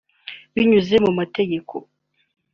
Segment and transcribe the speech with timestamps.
[0.53, 1.75] binyuze mu mategeko